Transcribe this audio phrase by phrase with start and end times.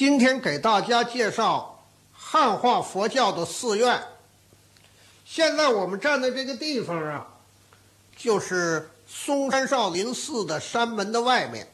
[0.00, 4.02] 今天给大家介绍汉化佛教的寺院。
[5.26, 7.26] 现在我们站的这个地方啊，
[8.16, 11.70] 就是嵩山少林寺的山门的外面。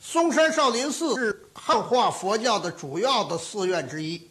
[0.00, 4.28] 嵩山少林寺是汉化佛教的主要的寺院之一。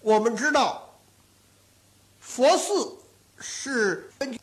[0.00, 0.90] 我们知道，
[2.18, 2.96] 佛寺
[3.38, 4.40] 是根据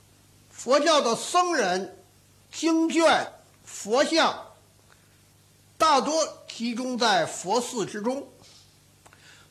[0.50, 2.02] 佛教的僧人、
[2.50, 3.34] 经卷、
[3.66, 4.45] 佛像。
[5.80, 8.28] 大多集中在佛寺之中，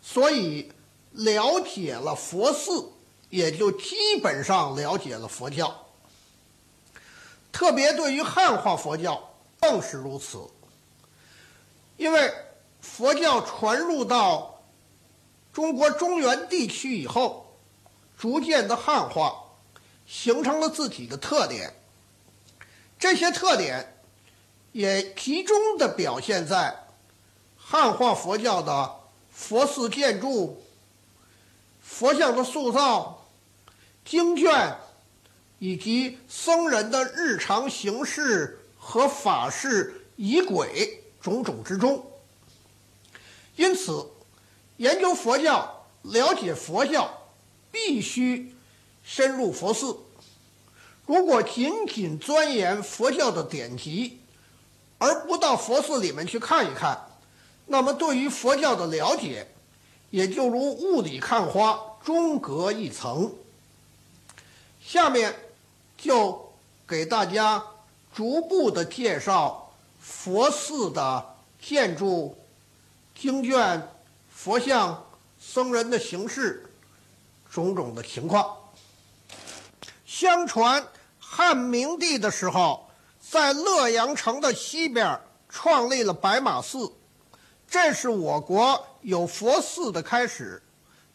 [0.02, 0.70] 所以
[1.12, 2.92] 了解了佛寺，
[3.30, 5.86] 也就基本上了解了佛教。
[7.50, 10.38] 特别对于汉化佛教更是如此，
[11.96, 12.30] 因为
[12.82, 14.62] 佛教传入到
[15.50, 17.56] 中国中原地区以后，
[18.18, 19.44] 逐渐的汉化，
[20.06, 21.72] 形成了自己的特点。
[22.98, 23.94] 这些特点。
[24.72, 26.86] 也集中的表现在
[27.56, 28.94] 汉化佛教的
[29.30, 30.62] 佛寺建筑、
[31.80, 33.26] 佛像的塑造、
[34.04, 34.76] 经卷
[35.58, 42.04] 以及僧人的日常行事和法事仪轨种种之中。
[43.56, 44.06] 因此，
[44.76, 47.28] 研究佛教、了解佛教，
[47.72, 48.54] 必须
[49.02, 49.96] 深入佛寺。
[51.06, 54.20] 如果仅仅钻研佛教的典籍，
[54.98, 57.06] 而不到佛寺里面去看一看，
[57.66, 59.46] 那么对于佛教的了解，
[60.10, 63.32] 也就如雾里看花，中隔一层。
[64.80, 65.36] 下面
[65.96, 66.52] 就
[66.86, 67.62] 给大家
[68.12, 72.36] 逐步的介绍佛寺的建筑、
[73.14, 73.88] 经卷、
[74.34, 75.06] 佛像、
[75.38, 76.68] 僧人的形式
[77.48, 78.56] 种种的情况。
[80.04, 80.88] 相传
[81.20, 82.87] 汉明帝的时候。
[83.30, 86.90] 在乐阳城的西边创立了白马寺，
[87.68, 90.62] 这是我国有佛寺的开始，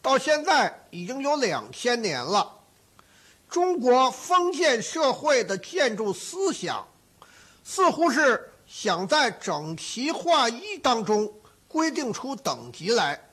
[0.00, 2.60] 到现在已经有两千年了。
[3.50, 6.86] 中国封建社会的建筑思想，
[7.64, 11.32] 似乎是想在整齐划一当中
[11.66, 13.28] 规定出等级来，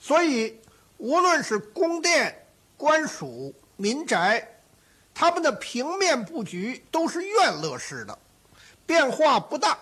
[0.00, 0.58] 所以
[0.96, 2.46] 无论是宫殿、
[2.78, 4.54] 官署、民宅。
[5.20, 8.16] 他们的平面布局都是院落式的，
[8.86, 9.76] 变化不大，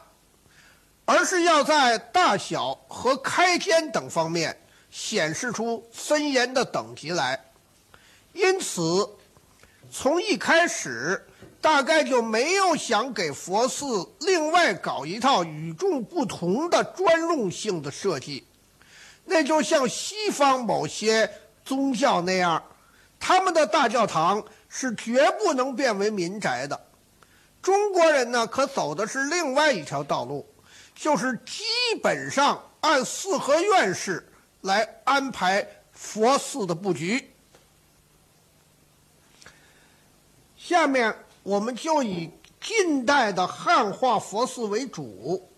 [1.04, 4.58] 而是要在大小和开间等方面
[4.90, 7.38] 显示出森严的等级来。
[8.32, 9.10] 因此，
[9.92, 11.22] 从一开始，
[11.60, 18.46] 大概就没有想给佛寺另外搞一套与众不同的专用性的设计。
[19.26, 21.30] 那就像西方某些
[21.62, 22.64] 宗教那样，
[23.20, 24.42] 他们的大教堂。
[24.78, 26.78] 是绝不能变为民宅的。
[27.62, 30.46] 中国人呢，可走的是另外一条道路，
[30.94, 31.64] 就是基
[32.02, 37.32] 本上按四合院式来安排佛寺的布局。
[40.58, 45.48] 下面我们就以近代的汉化佛寺为主，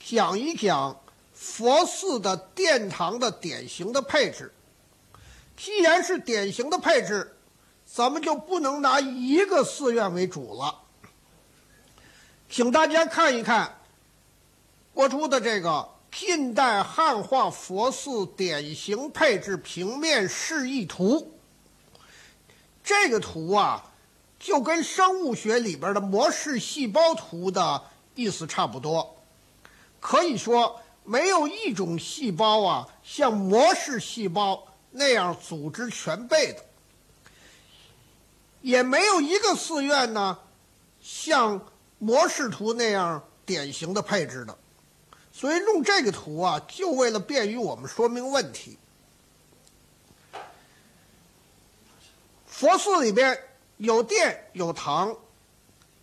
[0.00, 0.98] 讲一讲
[1.34, 4.50] 佛寺的殿堂的典型的配置。
[5.58, 7.36] 既然是典型的配置。
[7.94, 10.78] 咱们就不能拿一个寺院为主了，
[12.48, 13.80] 请大家看一看
[14.94, 21.34] 播出的这个近代汉化佛寺典型配置平面示意图。
[22.82, 23.92] 这个图啊，
[24.40, 27.82] 就跟生物学里边的模式细胞图的
[28.14, 29.18] 意思差不多。
[30.00, 36.64] 可以说，没有一种细胞啊像模式细胞那样组织全备的。
[38.62, 40.38] 也没有一个寺院呢，
[41.00, 41.60] 像
[41.98, 44.56] 模式图那样典型的配置的，
[45.32, 48.78] 所以用这个图啊，就为了便于我们说明问题。
[52.46, 53.36] 佛寺里边
[53.78, 55.16] 有殿有堂，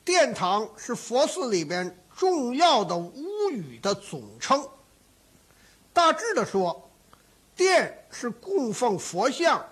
[0.03, 4.67] 殿堂是佛寺里边重要的屋宇的总称。
[5.93, 6.89] 大致的说，
[7.55, 9.65] 殿是供奉佛像。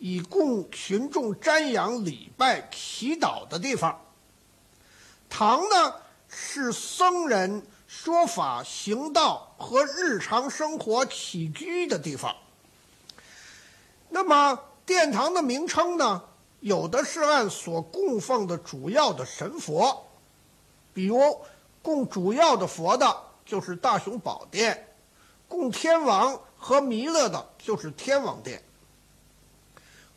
[0.00, 4.00] 以供群众瞻仰、礼拜、祈祷的地方。
[5.28, 5.94] 堂呢，
[6.26, 12.34] 是僧人说法、行道和日常生活起居的地方。
[14.08, 16.24] 那么，殿堂的名称呢，
[16.60, 20.06] 有的是按所供奉的主要的神佛，
[20.94, 21.40] 比如
[21.82, 24.74] 供主要的佛的，就是大雄宝殿；
[25.46, 28.62] 供天王和弥勒的，就是天王殿。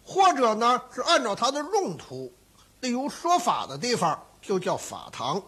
[0.03, 2.33] 或者呢，是按照它的用途，
[2.81, 5.41] 例如说法的地方就叫法堂。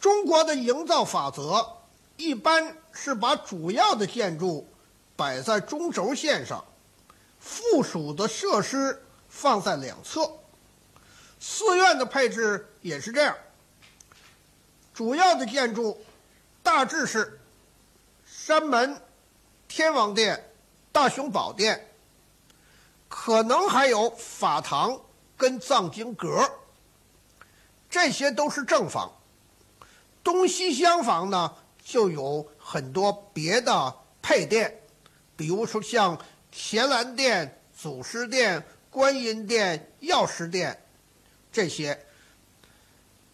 [0.00, 1.76] 中国的营造法则
[2.16, 4.66] 一般是把主要的建筑
[5.14, 6.64] 摆在中轴线上，
[7.38, 10.30] 附属的设施放在两侧。
[11.38, 13.36] 寺院的配置也是这样，
[14.92, 16.02] 主要的建筑
[16.62, 17.40] 大致是
[18.26, 19.00] 山门、
[19.68, 20.50] 天王殿、
[20.92, 21.89] 大雄宝殿，
[23.10, 25.02] 可能还有法堂
[25.36, 26.48] 跟藏经阁，
[27.90, 29.12] 这些都是正房。
[30.22, 34.80] 东西厢房呢，就有很多别的配殿，
[35.36, 36.18] 比如说像
[36.52, 40.84] 乾兰殿、祖师殿、观音殿、药师殿。
[41.50, 42.06] 这些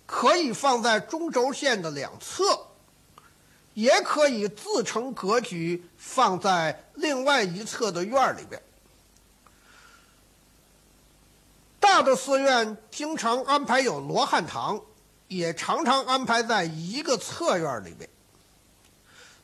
[0.06, 2.69] 可以放在中轴线的两侧，
[3.75, 8.62] 也可以自成格局放在另外一侧的院里边。
[11.86, 14.80] 大的寺院经常安排有罗汉堂，
[15.28, 18.10] 也常常安排在一个侧院里边。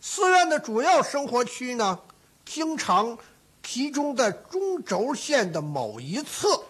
[0.01, 2.01] 寺院的主要生活区呢，
[2.45, 3.17] 经常
[3.63, 6.65] 集中在中轴线的某一侧。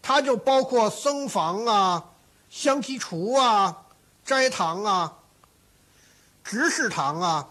[0.00, 2.06] 它就包括僧房啊、
[2.48, 3.84] 香积厨啊、
[4.24, 5.18] 斋堂啊、
[6.42, 7.50] 执事堂啊、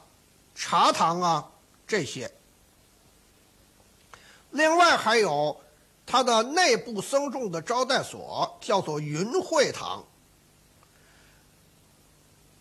[0.55, 1.51] 茶堂啊
[1.87, 2.33] 这些。
[4.49, 5.61] 另外还有
[6.11, 10.03] 它的内部僧众的招待所，叫做云会堂。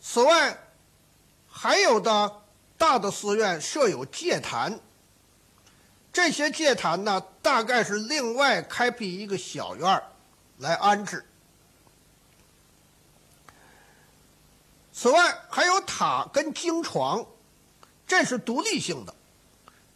[0.00, 0.56] 此外，
[1.48, 2.42] 还有的
[2.78, 4.78] 大的寺院设有戒坛。
[6.12, 10.04] 这些戒坛呢，大概是另外开辟一个小院儿
[10.58, 11.26] 来安置。
[14.92, 17.26] 此外，还有塔跟经床，
[18.06, 19.12] 这是独立性的，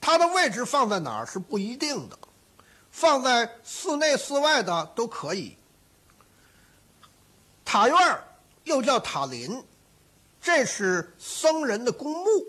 [0.00, 2.18] 它的位置放在哪儿是不一定的，
[2.94, 5.56] 放在寺内寺外的都可以。
[7.64, 8.22] 塔院儿
[8.62, 9.64] 又叫塔林，
[10.40, 12.46] 这是僧人的公墓，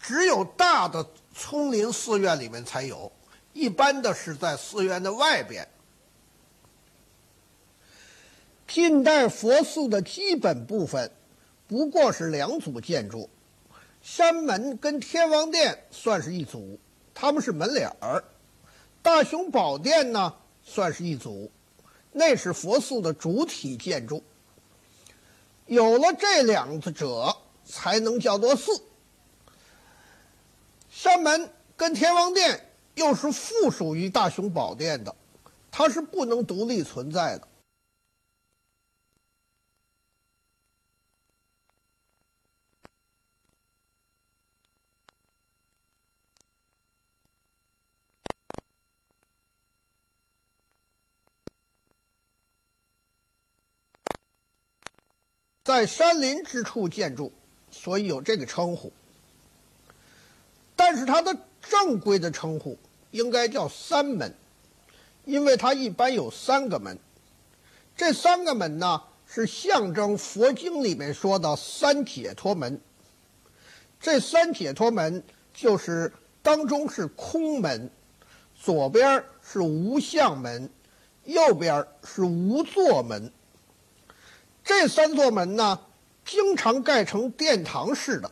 [0.00, 1.06] 只有大的。
[1.34, 3.10] 丛林寺院里面才有，
[3.54, 5.66] 一般的是在寺院的外边。
[8.68, 11.10] 近代佛寺的基本部分
[11.66, 13.30] 不过是两组建筑，
[14.02, 16.78] 山门跟天王殿算是一组，
[17.14, 18.22] 他们是门脸儿；
[19.02, 21.50] 大雄宝殿呢算是一组，
[22.12, 24.22] 那是佛寺的主体建筑。
[25.66, 28.82] 有了这两者，才能叫做寺。
[30.90, 35.14] 山门跟天王殿又是附属于大雄宝殿的，
[35.70, 37.48] 它是不能独立存在的。
[55.72, 57.32] 在山林之处建筑，
[57.70, 58.92] 所以有这个称呼。
[60.76, 62.76] 但是它的正规的称呼
[63.10, 64.34] 应该叫三门，
[65.24, 66.98] 因为它一般有三个门。
[67.96, 72.78] 这三个门呢，是象征佛经里面说的三解脱门。
[73.98, 75.22] 这三解脱门
[75.54, 76.12] 就是
[76.42, 77.90] 当中是空门，
[78.54, 80.68] 左边是无相门，
[81.24, 83.32] 右边是无座门。
[84.64, 85.80] 这三座门呢，
[86.24, 88.30] 经常盖成殿堂式的，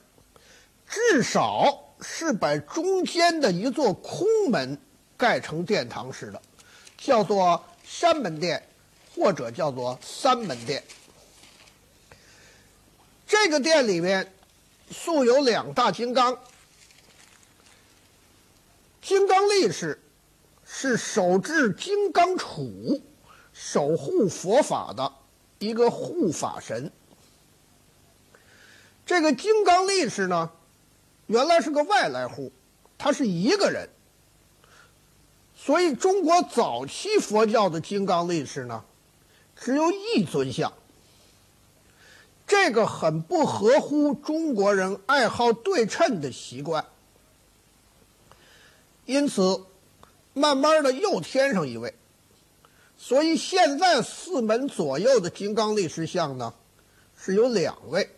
[0.88, 1.86] 至少。
[2.02, 4.80] 是把中间的一座空门
[5.18, 6.40] 盖成殿堂式的，
[6.96, 8.66] 叫做山门殿，
[9.14, 10.82] 或者叫做三门殿。
[13.26, 14.32] 这个殿里面
[14.90, 16.38] 素有两大金刚，
[19.02, 20.00] 金刚力士
[20.64, 23.02] 是手制金刚杵，
[23.52, 25.12] 守护佛法的
[25.60, 26.90] 一个护法神。
[29.06, 30.50] 这个金刚力士呢？
[31.26, 32.50] 原来是个外来户，
[32.98, 33.88] 他是一个人，
[35.54, 38.84] 所以中国早期佛教的金刚力士呢，
[39.54, 40.72] 只有一尊像。
[42.46, 46.84] 这个很不合乎中国人爱好对称的习惯，
[49.04, 49.66] 因此
[50.34, 51.94] 慢慢的又添上一位，
[53.02, 56.52] 所以现在四门左右的金刚力士像呢，
[57.16, 58.10] 是有两位，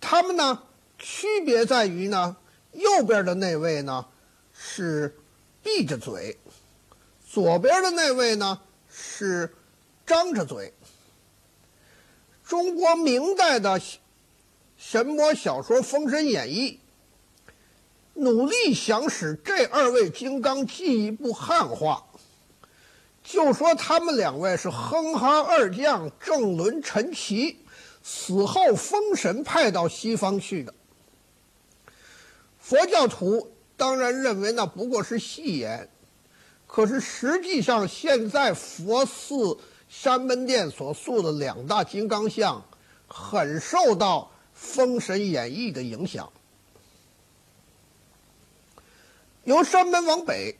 [0.00, 0.62] 他们呢。
[1.00, 2.36] 区别在于呢，
[2.72, 4.04] 右边的那位呢
[4.52, 5.16] 是
[5.62, 6.36] 闭着嘴，
[7.24, 9.54] 左边的那位呢是
[10.04, 10.74] 张着嘴。
[12.44, 13.80] 中国明代的
[14.76, 16.80] 神魔小说《封神演义》
[18.14, 22.07] 努力想使这二位金刚进一步汉化，
[23.28, 27.58] 就说他们两位是哼哈二将，郑伦陈奇，
[28.02, 30.72] 死后封神派到西方去的。
[32.58, 35.90] 佛教徒当然认为那不过是戏言，
[36.66, 39.58] 可是实际上现在佛寺
[39.90, 42.64] 山门殿所塑的两大金刚像，
[43.06, 44.20] 很受到
[44.54, 46.32] 《封神演义》的影响。
[49.44, 50.56] 由山门往北，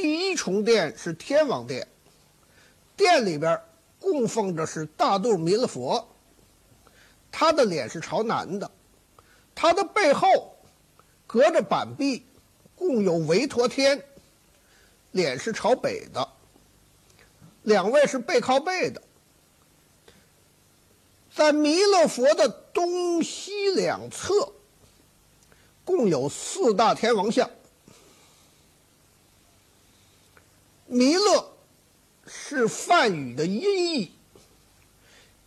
[0.00, 1.86] 第一重殿是天王殿。
[2.96, 3.60] 殿里边
[3.98, 6.08] 供奉着是大肚弥勒佛，
[7.30, 8.70] 他的脸是朝南的，
[9.54, 10.56] 他的背后
[11.26, 12.24] 隔着板壁
[12.74, 14.02] 供有韦陀天，
[15.10, 16.26] 脸是朝北的，
[17.62, 19.02] 两位是背靠背的。
[21.30, 24.54] 在弥勒佛的东西两侧
[25.84, 27.50] 共有四大天王像，
[30.90, 31.46] 弥勒。
[32.32, 34.14] 是梵语的音译，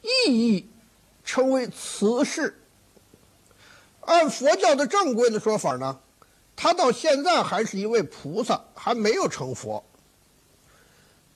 [0.01, 0.69] 意译
[1.23, 2.59] 称为慈氏。
[4.01, 6.01] 按佛教的正规的说法呢，
[6.57, 9.85] 他到现在还是一位菩萨，还没有成佛。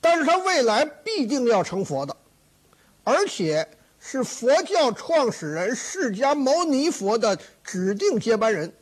[0.02, 2.18] 但是他未来必定要成佛的，
[3.06, 3.70] 而且
[4.02, 8.74] 是佛教创始人释迦牟尼佛的指定接班人。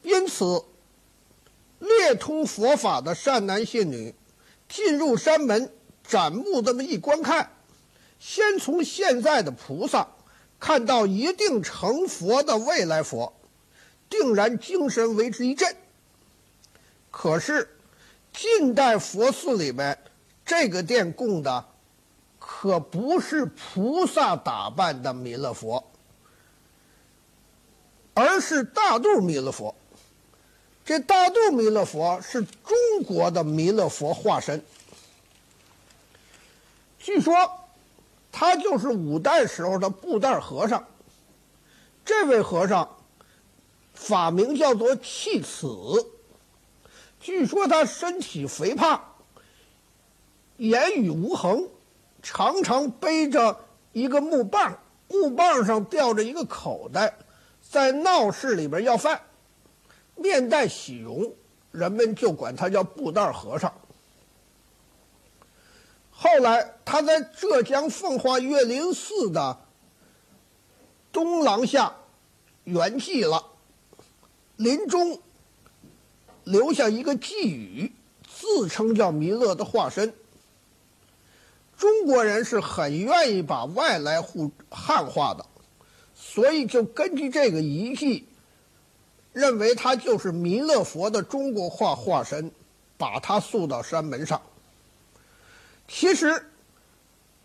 [0.00, 0.64] 因此。
[1.78, 4.14] 略通佛法的善男信女，
[4.68, 7.52] 进入山门展目这么一观看，
[8.18, 10.08] 先从现在的菩萨
[10.58, 13.32] 看到一定成佛的未来佛，
[14.10, 15.76] 定然精神为之一振。
[17.10, 17.76] 可是，
[18.32, 19.98] 近代佛寺里面
[20.44, 21.64] 这个殿供的，
[22.38, 25.90] 可不是菩萨打扮的弥勒佛，
[28.14, 29.74] 而是大肚弥勒佛。
[30.88, 34.64] 这大肚弥勒佛是中国的弥勒佛化身，
[36.98, 37.34] 据说
[38.32, 40.88] 他就是五代时候的布袋和尚。
[42.06, 42.96] 这位和尚
[43.92, 45.68] 法名叫做弃此，
[47.20, 49.12] 据说他身体肥胖，
[50.56, 51.68] 言语无恒，
[52.22, 53.60] 常常背着
[53.92, 54.78] 一个木棒，
[55.08, 57.18] 木棒上吊着一个口袋，
[57.60, 59.20] 在闹市里边要饭。
[60.18, 61.32] 面带喜容，
[61.72, 63.72] 人们就管他叫布袋和尚。
[66.10, 69.60] 后来他在浙江奉化岳林寺的
[71.12, 71.94] 东廊下
[72.64, 73.46] 圆寂了，
[74.56, 75.20] 临终
[76.44, 77.92] 留下一个寄语，
[78.26, 80.12] 自称叫弥勒的化身。
[81.76, 85.46] 中国人是很愿意把外来户汉化的，
[86.14, 88.27] 所以就根据这个遗迹。
[89.38, 92.50] 认为他就是弥勒佛的中国化化身，
[92.96, 94.42] 把他塑到山门上。
[95.86, 96.50] 其实，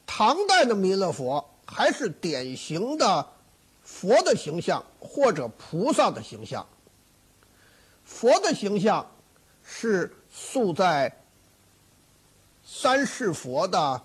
[0.07, 3.27] 唐代的弥勒佛还是典型的
[3.83, 6.67] 佛的形象或者菩萨的形象。
[8.03, 9.11] 佛的形象
[9.63, 11.19] 是塑在
[12.65, 14.01] 三世佛的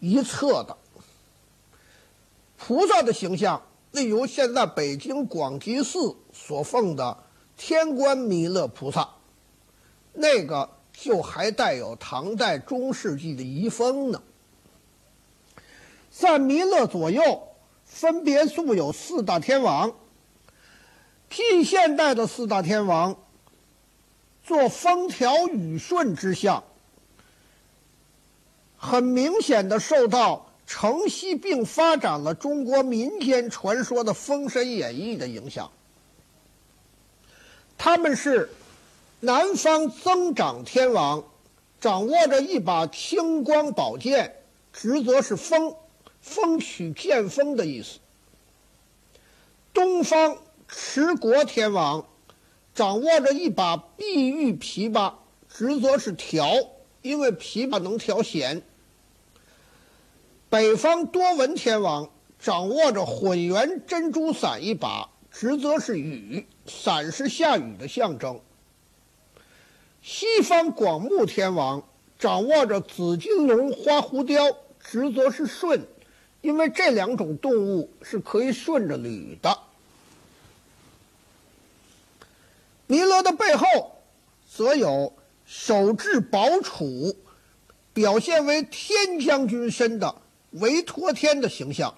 [0.00, 0.76] 一侧的，
[2.56, 3.62] 菩萨的形象。
[3.92, 7.16] 例如，现在北京广济寺所奉的
[7.56, 9.08] 天官弥勒菩萨，
[10.12, 14.20] 那个就还带有唐代中世纪的遗风呢。
[16.10, 17.48] 在弥勒左右，
[17.84, 19.94] 分别塑有四大天王。
[21.30, 23.16] 近现代的四大天王，
[24.42, 26.64] 做风调雨顺之象，
[28.76, 30.48] 很明显的受到。
[30.64, 35.70] 承袭并发展了中国民间传说的《封神演义》的影响。
[37.84, 38.48] 他们是
[39.18, 41.24] 南方增长天王，
[41.80, 44.36] 掌握着一把青光宝剑，
[44.72, 45.74] 职责是风，
[46.20, 47.98] 风取剑锋的意思。
[49.74, 50.36] 东方
[50.68, 52.06] 持国天王，
[52.72, 55.14] 掌握着一把碧玉琵琶，
[55.52, 56.46] 职责是调，
[57.00, 58.62] 因为琵琶能调弦。
[60.48, 68.40] 北方多闻天王掌握着混元珍珠伞一把，职责是雨，伞是下雨的象征。
[70.02, 71.82] 西方广目天王
[72.18, 74.44] 掌握着紫金龙花狐雕，
[74.80, 75.86] 职责是顺，
[76.42, 79.58] 因为这两种动物是可以顺着捋的。
[82.86, 84.02] 弥勒的背后
[84.48, 85.14] 则有
[85.46, 87.16] 手执宝杵，
[87.94, 90.16] 表现为天将军身的。
[90.50, 91.94] 韦陀天的形象，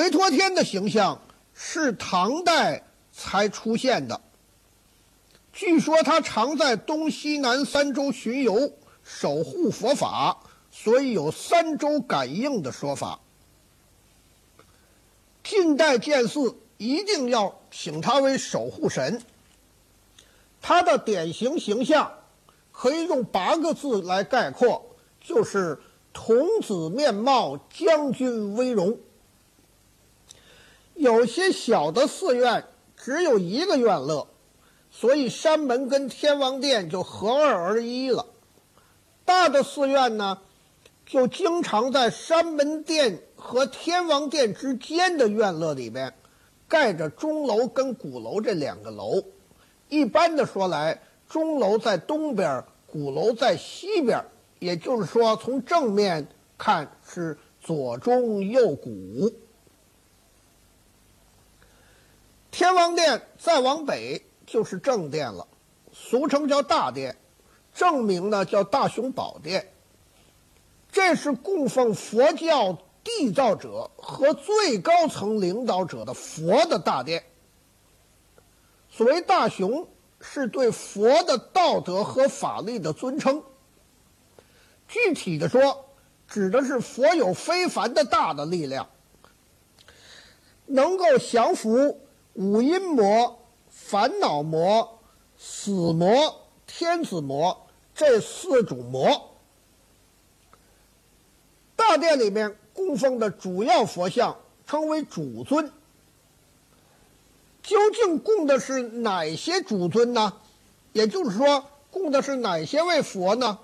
[0.00, 1.20] 韦陀天的形象
[1.52, 4.18] 是唐代才出现的。
[5.52, 8.72] 据说他常在东西南三州巡游，
[9.04, 10.38] 守护佛法，
[10.70, 13.20] 所以有“三州感应”的说法。
[15.44, 19.20] 近代建寺一定要请他为守护神。
[20.62, 22.10] 他的典型形象
[22.72, 25.78] 可以用八个字来概括，就是
[26.14, 28.98] “童子面貌，将军威容”。
[31.00, 32.62] 有些小的寺院
[32.94, 34.26] 只有一个院乐，
[34.90, 38.26] 所以山门跟天王殿就合二而一了。
[39.24, 40.42] 大的寺院呢，
[41.06, 46.12] 就经常在山门殿和天王殿之间的院落里边，
[46.68, 49.22] 盖着钟楼跟鼓楼这两个楼。
[49.88, 54.22] 一般的说来，钟楼在东边，鼓楼在西边，
[54.58, 56.28] 也就是说，从正面
[56.58, 59.32] 看是左钟右鼓。
[62.50, 65.46] 天王殿再往北就是正殿了，
[65.92, 67.16] 俗称叫大殿，
[67.72, 69.72] 正名呢叫大雄宝殿。
[70.90, 77.24] 这是供奉佛教缔造者和最高层领导者的佛的大殿。
[78.90, 79.86] 所谓大雄，
[80.20, 83.44] 是对佛的道德和法力的尊称。
[84.88, 85.86] 具体的说，
[86.26, 88.90] 指的是佛有非凡的大的力量，
[90.66, 92.00] 能够降服
[92.40, 94.98] 五阴魔、烦恼魔、
[95.36, 99.36] 死魔、天子魔这四种魔。
[101.76, 105.70] 大殿里面供奉的主要佛像称为主尊。
[107.62, 110.32] 究竟供的是哪些主尊呢？
[110.94, 113.58] 也就是说，供的是哪些位佛呢？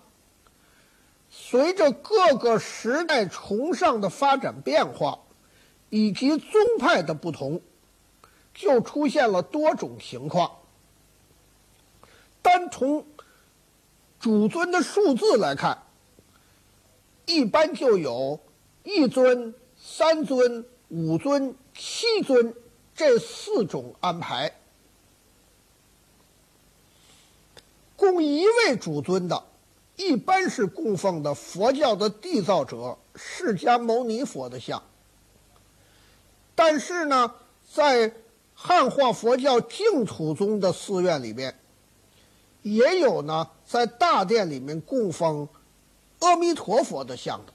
[1.30, 5.20] 随着各个时代崇尚的发展变化，
[5.88, 7.62] 以及宗派的不同，
[8.56, 10.50] 就出现了多种情况。
[12.42, 13.06] 单从
[14.18, 15.84] 主尊的数字来看，
[17.26, 18.40] 一般就有
[18.82, 22.52] 一尊、三尊、五尊、七尊。
[22.98, 24.58] 这四种安排，
[27.94, 29.44] 供一位主尊的，
[29.96, 34.82] 一般是供奉的佛教的缔造者释迦牟尼佛的像。
[36.54, 37.34] 但是呢，
[37.70, 38.14] 在
[38.56, 41.56] 汉化佛教净土宗的寺院里边，
[42.62, 45.48] 也有呢，在大殿里面供奉
[46.18, 47.52] 阿弥陀佛的像的，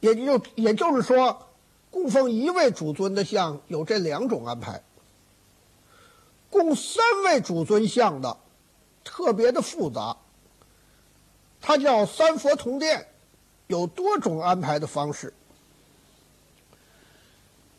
[0.00, 1.44] 也就也就是说。
[1.90, 4.84] 供奉一位主尊的像有这两种安排，
[6.50, 8.36] 供三位主尊像的
[9.02, 10.18] 特别的复杂，
[11.62, 13.08] 它叫三佛同殿，
[13.68, 15.32] 有多种安排的方式。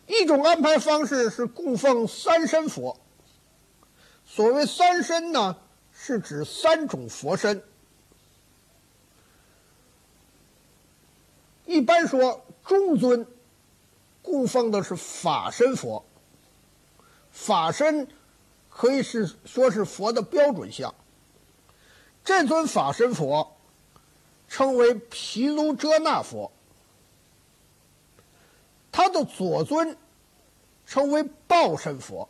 [0.09, 2.99] 一种安排方式是供奉三身佛，
[4.25, 5.55] 所谓三身呢，
[5.93, 7.63] 是指三种佛身，
[11.65, 13.25] 一般说中尊。
[14.21, 16.05] 供奉的是法身佛，
[17.31, 18.07] 法身
[18.69, 20.93] 可以是说是佛的标准像。
[22.23, 23.57] 这尊法身佛
[24.47, 26.51] 称为毗卢遮那佛，
[29.23, 29.97] 左尊
[30.85, 32.29] 称为报身佛。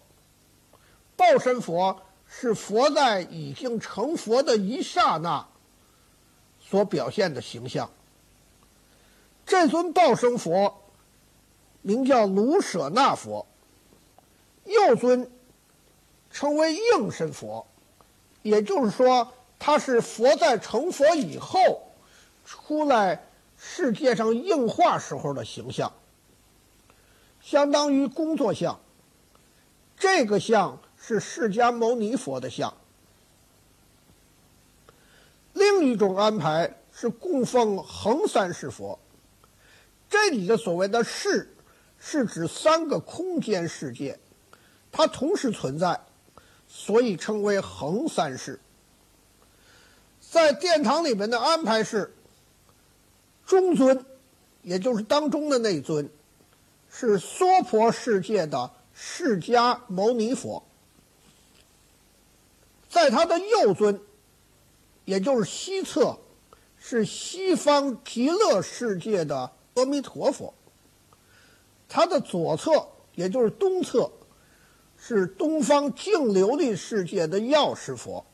[1.16, 5.48] 报身佛是佛在已经成佛的一刹那
[6.60, 7.90] 所表现的形象。
[9.46, 10.76] 这尊报身佛。
[11.82, 13.48] 名叫卢舍那佛，
[14.66, 15.32] 右尊
[16.30, 17.66] 称为应身佛，
[18.42, 21.58] 也就是说，他是佛在成佛以后
[22.44, 23.24] 出来
[23.58, 25.90] 世界上应化时候的形象，
[27.42, 28.80] 相当于工作像。
[29.98, 32.74] 这个像是释迦牟尼佛的像。
[35.54, 39.00] 另一种安排是供奉横三世佛，
[40.10, 41.54] 这里的所谓的“世”。
[42.02, 44.18] 是指三个空间世界，
[44.90, 46.00] 它同时存在，
[46.66, 48.58] 所以称为横三世。
[50.22, 52.14] 在殿堂里面的安排是：
[53.46, 54.06] 中尊，
[54.62, 56.10] 也就是当中的那尊，
[56.90, 60.64] 是娑婆世界的释迦牟尼佛；
[62.90, 64.02] 在他的右尊，
[65.06, 66.20] 也就是西侧，
[66.78, 70.54] 是西方极乐世界的阿弥陀佛。
[71.88, 74.12] 他的左侧，也就是东侧，
[74.98, 78.26] 是东方净琉璃世界的药师佛。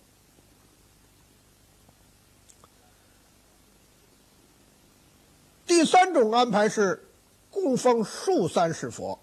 [5.66, 7.08] 第三种安排是
[7.56, 9.18] 供奉数三世佛，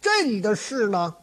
[0.00, 1.14] 这里的“世”呢，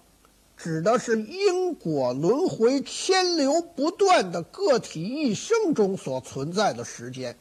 [0.56, 7.38] 指的是因果轮回、牵流不断的个体一生中所存在的时间。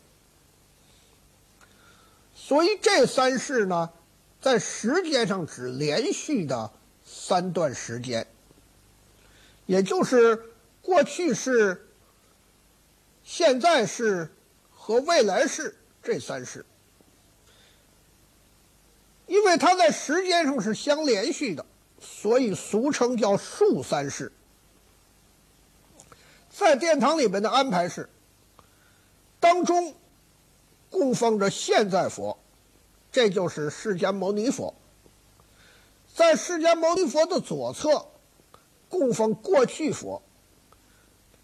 [2.34, 3.90] 所以这三世呢，
[4.40, 6.72] 在时间上只连续的
[7.04, 8.26] 三段时间，
[9.66, 10.42] 也就是
[10.82, 11.86] 过去式、
[13.22, 14.28] 现在式
[14.72, 16.66] 和未来式这三世。
[19.30, 21.64] 因为它在时间上是相连续的，
[22.00, 24.32] 所以俗称叫数三世。
[26.50, 28.10] 在殿堂里面的安排是，
[29.38, 29.94] 当中
[30.90, 32.36] 供奉着现在佛，
[33.12, 34.74] 这就是释迦牟尼佛。
[36.12, 38.04] 在释迦牟尼佛的左侧
[38.88, 40.20] 供奉过去佛，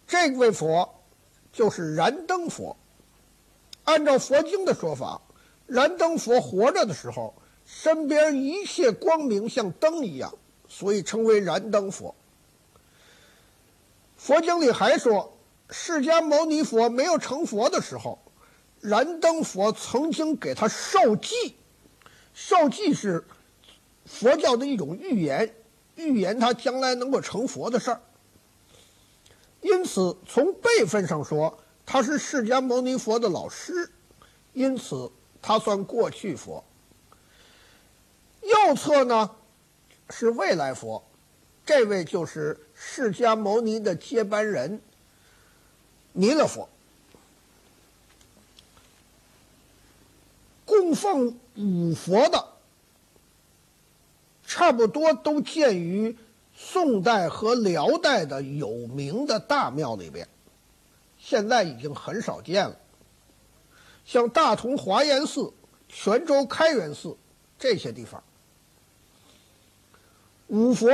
[0.08, 1.04] 这位佛
[1.52, 2.76] 就是燃灯佛。
[3.84, 5.22] 按照佛经的说法，
[5.68, 7.32] 燃灯佛活着的时候。
[7.66, 10.32] 身边一切光明像灯一样，
[10.68, 12.14] 所以称为燃灯佛。
[14.16, 15.36] 佛经里还说，
[15.68, 18.18] 释迦牟尼佛没有成佛的时候，
[18.80, 21.56] 燃灯佛曾经给他受记，
[22.32, 23.24] 受记是
[24.04, 25.52] 佛教的一种预言，
[25.96, 28.00] 预言他将来能够成佛的事儿。
[29.60, 33.90] 因此，从辈分上说，他是释迦牟尼佛的老师，
[34.52, 35.10] 因此
[35.42, 36.62] 他算过去佛。
[38.48, 39.30] 右侧呢
[40.10, 41.04] 是未来佛，
[41.64, 44.80] 这位就是释迦牟尼的接班人
[46.12, 46.68] 弥勒佛。
[50.64, 52.44] 供奉五佛的，
[54.46, 56.16] 差不多都建于
[56.54, 60.28] 宋代和辽代的有名的大庙里边，
[61.18, 62.76] 现在已经很少见了。
[64.04, 65.52] 像大同华严寺、
[65.88, 67.16] 泉州开元寺
[67.58, 68.22] 这些地方。
[70.48, 70.88] 五佛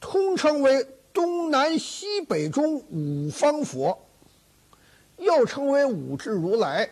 [0.00, 4.06] 通称为东南西北中五方佛，
[5.16, 6.90] 又称为五智如来。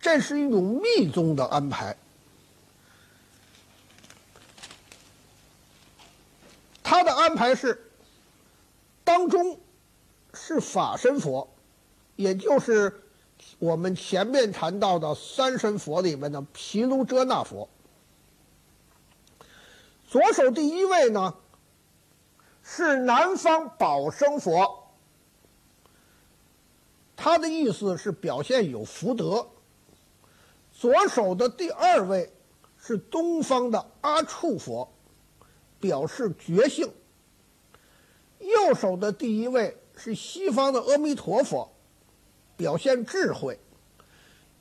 [0.00, 1.96] 这是一种密宗的安排。
[6.82, 7.90] 他的安排是，
[9.04, 9.58] 当中
[10.32, 11.48] 是法身佛，
[12.16, 13.02] 也就是
[13.58, 17.68] 我们前面谈到的三身佛里面的毗卢遮那佛。
[20.10, 21.36] 左手第一位呢，
[22.64, 24.88] 是南方宝生佛，
[27.14, 29.50] 他的意思是表现有福德。
[30.72, 32.32] 左手的第二位
[32.76, 34.92] 是东方的阿处佛，
[35.78, 36.92] 表示觉性。
[38.40, 41.70] 右手的第一位是西方的阿弥陀佛，
[42.56, 43.60] 表现智慧。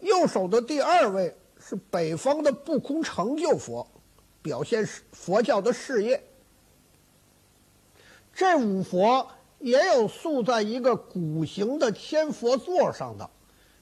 [0.01, 3.87] 右手的第二位是北方的不空成就佛。
[4.41, 6.23] 表现佛教的事业。
[8.33, 13.29] 这五佛也有塑在一个古形的千佛座上的，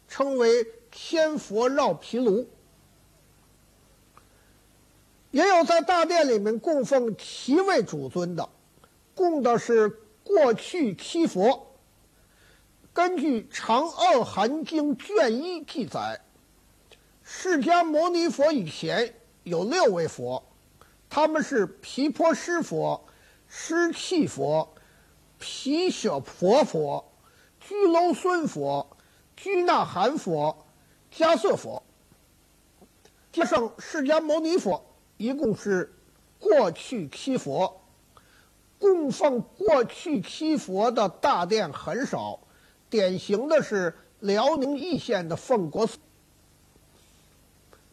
[0.08, 2.48] 称为千佛绕毗卢。
[5.30, 8.50] 也有在大殿里面供奉七位主尊的，
[9.14, 9.90] 供的是
[10.24, 11.76] 过去七佛。
[12.94, 16.22] 根据《长奥含经》卷一记载，
[17.22, 20.44] 释迦牟尼佛以前有六位佛。
[21.10, 23.06] 他们是毗婆尸佛、
[23.48, 24.74] 尸气佛、
[25.40, 27.12] 毗舍佛佛、
[27.60, 28.98] 居楼孙佛、
[29.36, 30.66] 居那含佛、
[31.14, 31.84] 迦瑟佛，
[33.32, 34.86] 加上释迦牟尼佛，
[35.18, 35.94] 一共是
[36.40, 37.82] 过去七佛。
[38.80, 42.40] 供奉过去七佛的大殿很少，
[42.92, 45.98] 典型的是辽宁义县的奉国寺。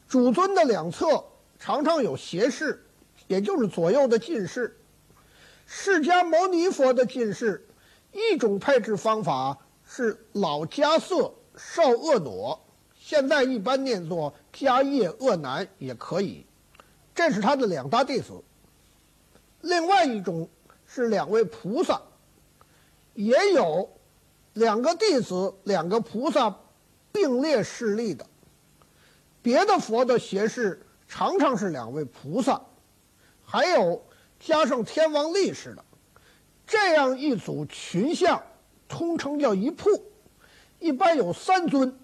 [0.06, 1.24] 主尊的两侧
[1.58, 2.84] 常常有斜视。
[3.26, 4.76] 也就是左右的进士，
[5.66, 7.66] 释迦牟尼佛的进士，
[8.12, 12.58] 一种配置方法是老迦瑟少恶耨，
[12.98, 16.46] 现在一般念作迦叶恶难也可以，
[17.14, 18.42] 这是他的两大弟子。
[19.62, 20.48] 另外一种
[20.86, 22.02] 是两位菩萨，
[23.14, 23.88] 也有
[24.52, 26.54] 两个弟子、两个菩萨
[27.10, 28.26] 并列侍立的，
[29.40, 32.60] 别的佛的胁侍常常是两位菩萨。
[33.44, 34.02] 还有
[34.40, 35.84] 加上天王力士的，
[36.66, 38.42] 这样一组群像，
[38.88, 39.88] 通称叫一铺，
[40.78, 41.98] 一般有三尊，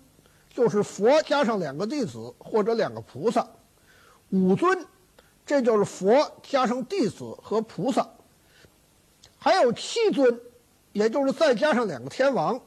[0.48, 3.42] 就是佛加上两个弟子或者两个菩萨；
[4.30, 4.86] 五尊，
[5.44, 8.02] 这就是佛加上弟子和菩萨；
[9.38, 10.40] 还有七尊，
[10.92, 12.58] 也就是再加上两个天王；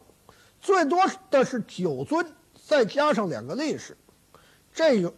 [0.60, 1.00] 最多
[1.32, 2.26] 的是九尊，
[2.68, 3.96] 再加上两个力士。
[4.74, 5.14] 这有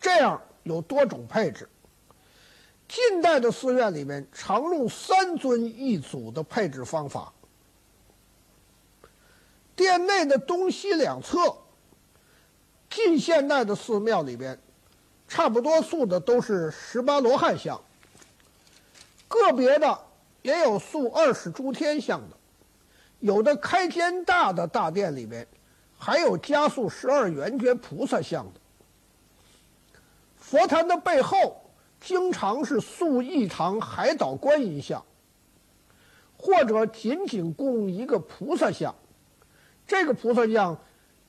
[0.00, 1.68] 这样有多种配置。
[2.94, 7.32] 近代的寺院里面常用三尊一组的配置方法。
[9.74, 11.56] 殿内的东西两侧，
[12.88, 14.56] 近现代的寺庙里边，
[15.26, 17.82] 差不多塑的都是十八罗汉像，
[19.26, 19.98] 个别的
[20.42, 22.36] 也有塑二十诸天像的，
[23.18, 25.44] 有的开间大的大殿里边，
[25.98, 28.60] 还有加塑十二圆觉菩萨像的。
[30.38, 31.63] 佛坛的背后，
[32.04, 35.02] 经常是塑一堂海岛观音像，
[36.36, 38.94] 或者仅仅供一个菩萨像。
[39.86, 40.78] 这个菩萨像，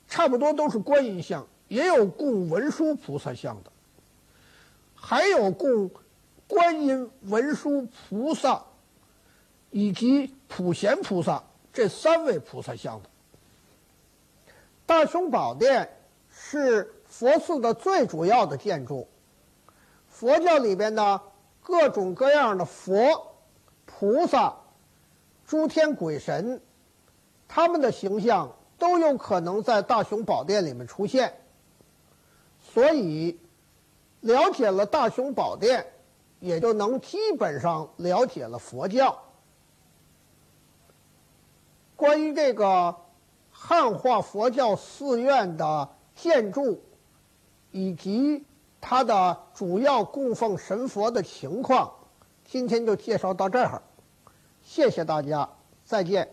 [0.08, 3.72] 差不多都是观音像，也有供文殊菩萨像的，
[4.94, 5.90] 还有供
[6.48, 8.62] 观音、文殊菩萨
[9.72, 13.10] 以及普贤菩萨这三位菩萨像的。
[14.86, 15.98] 大雄宝殿
[16.30, 19.08] 是佛寺的最主要的建筑，
[20.16, 21.22] 佛教里边的
[21.62, 23.36] 各种各样的佛、
[23.86, 24.56] 菩萨、
[25.46, 26.62] 诸天鬼神。
[27.50, 31.38] 他们的形象都有可能在大雄宝殿里面出现，
[32.62, 33.38] 所以
[34.22, 35.86] 了解了大雄宝殿，
[36.40, 39.22] 也就能基本上了解了佛教。
[41.98, 42.96] 关于这个
[43.52, 46.82] 汉化佛教寺院的建筑，
[47.72, 48.46] 以及
[48.88, 51.92] 他的主要供奉神佛的情况
[52.48, 53.82] 今天就介绍到这儿。
[54.64, 55.50] 谢谢大家
[55.84, 56.30] 再见。